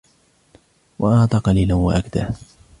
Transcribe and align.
وأعطى 0.99 1.37
قليلا 1.37 1.75
وأكدى 1.75 2.27